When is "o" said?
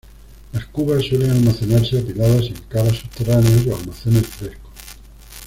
3.67-3.75